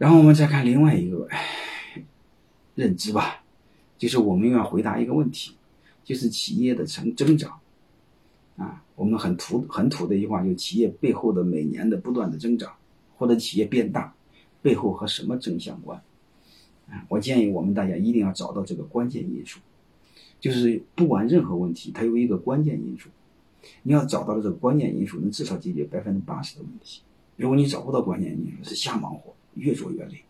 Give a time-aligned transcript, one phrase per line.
[0.00, 1.28] 然后我们再看另外一个
[2.74, 3.44] 认知吧，
[3.98, 5.54] 就是我们要回答一个问题，
[6.02, 7.60] 就是企业的成增长
[8.56, 12.72] 啊，我们很土很土的一句话，就是企业背后的每年的不断的增长，
[13.18, 14.14] 或者企业变大
[14.62, 16.00] 背后和什么正相关
[16.88, 17.04] 啊？
[17.10, 19.60] 我建议我们大家一定要找到这个关键因素，
[20.40, 23.10] 就是不管任何问题，它有一个关键因素，
[23.82, 27.02] 你要找到了这个关键因素，能至少解决百分之八十的问题。
[27.36, 29.29] 如果你找不到关键因素，是瞎忙活。
[29.60, 30.24] 越做越累，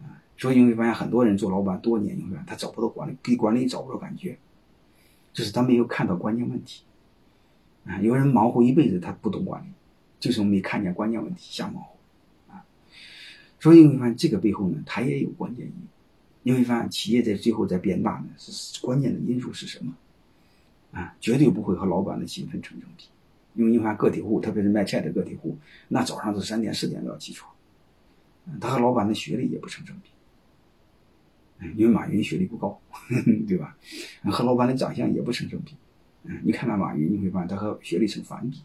[0.00, 4.38] 啊，所以你会发现很多人做老板多年，你会发现他找不到管理，给管理找不到感觉，
[5.32, 6.82] 就是他没有看到关键问题，
[7.84, 9.68] 啊，有人忙活一辈子他不懂管理，
[10.18, 12.64] 就是没看见关键问题，瞎忙活，啊，
[13.60, 15.72] 所以你会发现这个背后呢，它也有关键因，
[16.42, 19.94] 你会发现企业在最后在变大呢，是关键的因素是什么？
[20.92, 23.04] 啊，绝对不会和老板的勤奋成正比，
[23.54, 25.56] 因为你看个体户，特别是卖菜的个体户，
[25.88, 27.51] 那早上是三点四点都要起床。
[28.60, 30.10] 他和老板的学历也不成正比，
[31.76, 32.80] 因为马云学历不高，
[33.46, 33.76] 对吧？
[34.24, 35.76] 和老板的长相也不成正比。
[36.24, 38.62] 嗯，你看那马云，你会发现他和学历成反比。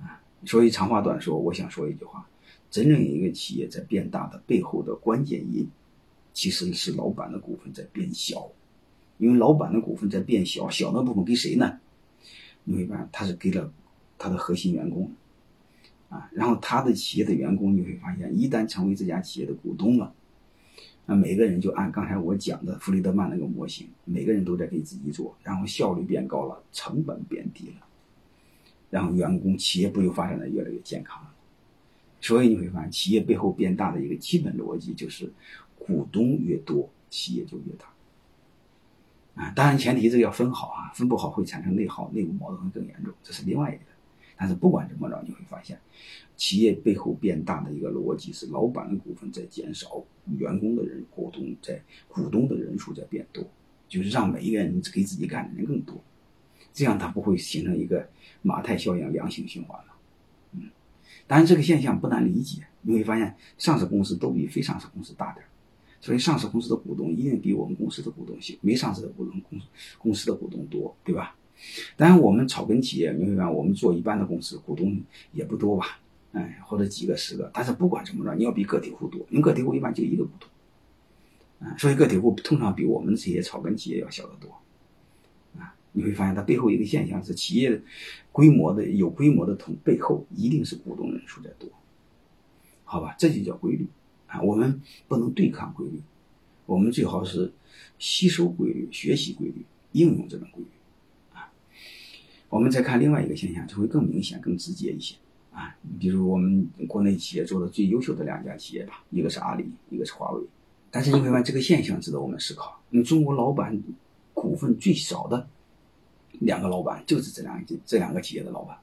[0.00, 2.28] 啊，所以长话短说，我想说一句话：
[2.70, 5.68] 真正一个企业在变大的背后的关键因，
[6.32, 8.50] 其实是老板的股份在变小。
[9.18, 11.80] 因为老板的股份在变小，小那部分给谁呢？
[12.64, 13.72] 你会发现他是给了
[14.18, 15.10] 他的核心员工。
[16.08, 20.14] 啊，然后他的企业的员工，你会发现，一旦成为这家企业的股东了，
[21.04, 27.86] 那每个人就按刚才我讲的弗里德曼那个模型，每个人都在给自己做，然后效率变高了，成本变低了，
[28.90, 31.30] 然后员工企业不就发展的越来越健康了？
[32.20, 35.32] 所以你会发现，企业背后变大的一个基本逻辑就是，
[35.78, 37.86] 股东越多，企业就越大。
[39.42, 43.82] 啊，当然前提这个要分好啊，分不好会产生内耗，内部矛盾会更严重，这是另外一个。
[44.36, 45.80] 但是不管怎么着，你会发现，
[46.36, 50.04] 企业背后变大的一个逻辑是，老板的股份在减少，
[50.38, 53.42] 员工的人股东在股东的人数在变多，
[53.88, 55.98] 就是让每一个人给自己干的人更多，
[56.74, 58.06] 这样它不会形成一个
[58.42, 59.94] 马太效应良性循环了。
[60.52, 60.68] 嗯，
[61.26, 65.46] 当然这个现象不难理解，你会发现上市公司都比非上市公司大点，
[66.00, 69.58] 所以上市公司的股东一定比我们公司的股东小，没上市的股东公
[69.98, 71.34] 公司的股东多，对吧？
[71.96, 75.00] 当然，我们草根企业，你会发现，我们做一般的公司，股东
[75.32, 75.98] 也不多吧？
[76.32, 77.50] 哎，或者几个、十个。
[77.54, 79.24] 但是不管怎么着，你要比个体户多。
[79.30, 84.50] 你个体户一般就一个股东，啊，所以个体户通常比我们这些草根企业要小得多。
[85.58, 87.80] 啊，你会发现它背后一个现象是，企业
[88.30, 91.70] 规模的有规模的同背后一定是股东人数在多，
[92.84, 93.14] 好吧？
[93.18, 93.86] 这就叫规律
[94.26, 94.42] 啊。
[94.42, 96.02] 我们不能对抗规律，
[96.66, 97.50] 我们最好是
[97.98, 100.65] 吸收规律、学习规律、应用这种规律。
[102.56, 105.14] 我们再看另外一个现象，就会更明显、更直接一些
[105.52, 105.76] 啊。
[106.00, 110.42] 比如我们国内企业做的最优秀的两家企业吧，一个是阿里，一个是华为。
[110.90, 112.80] 但是你会发现这个现象值得我们思考。
[112.88, 113.78] 你中国老板
[114.32, 115.46] 股份最少的
[116.38, 118.78] 两个老板就是这两这两个企业的老板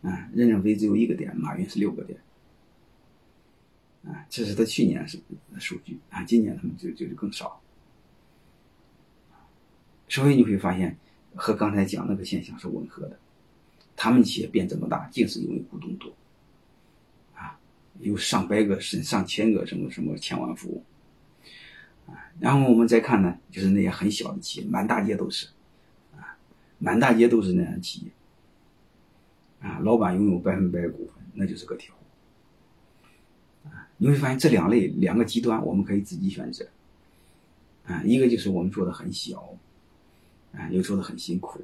[0.00, 2.18] 啊，任正非只有一个点，马云是六个点
[4.06, 4.24] 啊。
[4.30, 5.20] 这是他去年是
[5.58, 7.60] 数据啊，今年他们就就是更少。
[10.08, 10.96] 所以你会发现。
[11.34, 13.18] 和刚才讲那个现象是吻合的，
[13.96, 16.12] 他们企业变这么大，竟是因为股东多，
[17.34, 17.58] 啊，
[18.00, 20.70] 有上百个、甚上千个什么什么千万富
[22.06, 25.46] 翁，啊，然后我们再看呢，就是那些很小的企业，满大街都是，
[26.16, 26.36] 啊，
[26.78, 36.66] 满大街都是那样企业，啊，老板拥有百分百股份，那就是个体户，啊，你会发现这两类两个极端，我们可以自己选择，
[37.86, 39.56] 啊，一个就是我们做的很小。
[40.52, 41.60] 啊，又做的很辛苦，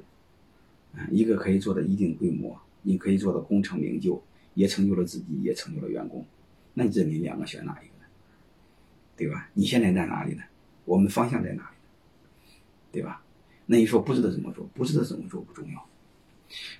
[0.95, 4.21] 啊，一个可以做的一定规模，你可以做的功成名就，
[4.55, 6.25] 也成就了自己，也成就了员工，
[6.73, 8.05] 那你这你两个选哪一个呢？
[9.15, 9.49] 对吧？
[9.53, 10.43] 你现在在哪里呢？
[10.85, 11.75] 我们方向在哪里？
[12.91, 13.23] 对吧？
[13.67, 15.85] 那你说不知道怎么做，不知道怎么做不重要，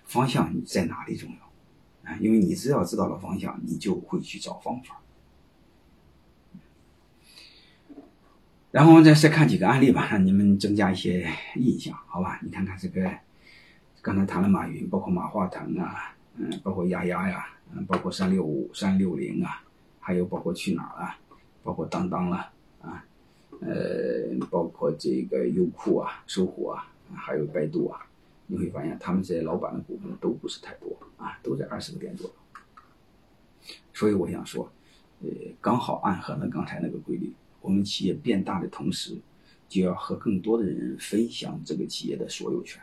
[0.05, 2.09] 方向在哪里重要？
[2.11, 4.99] 啊，因为你只要知道了方向，你就会去找方法。
[8.71, 12.39] 然后再再看几个案例吧，让你们增加一些印象，好吧？
[12.43, 13.11] 你看看这个，
[13.99, 19.63] 刚才谈了马云，包括马化腾啊，嗯，包括丫丫呀，嗯，包括三六五、三六零啊，
[19.99, 21.17] 还有包括去哪儿啊，
[21.63, 23.03] 包括当当了啊，
[23.61, 28.05] 呃，包括这个优酷啊、搜狐啊，还有百度啊，
[28.45, 32.33] 你会发现他们这些老板的股份都不是太多啊，都在二十个点左右。
[33.95, 34.71] 所以我想说，
[35.21, 35.29] 呃，
[35.59, 37.33] 刚好暗合了刚才那个规律。
[37.69, 39.15] 我们企业变大的同时，
[39.69, 42.81] 就要和更多的人分享这个企业的所有权，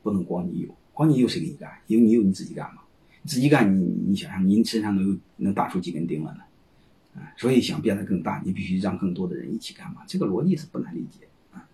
[0.00, 1.68] 不能光你有，光你有谁给你干？
[1.88, 2.82] 有你有你自己干吗？
[3.24, 6.40] 自己干，你你想想，您身上能有能打出几根钉来呢？
[7.16, 10.02] 啊，所以想变得更大，你必须让更多的人一起干嘛？
[10.06, 11.68] 这个逻辑是不难理解啊。